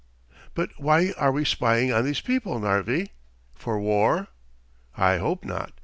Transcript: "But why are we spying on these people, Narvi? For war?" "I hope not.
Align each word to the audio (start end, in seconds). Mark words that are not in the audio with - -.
"But 0.55 0.71
why 0.79 1.13
are 1.19 1.31
we 1.31 1.45
spying 1.45 1.93
on 1.93 2.03
these 2.05 2.21
people, 2.21 2.59
Narvi? 2.59 3.11
For 3.53 3.79
war?" 3.79 4.29
"I 4.97 5.17
hope 5.17 5.45
not. 5.45 5.73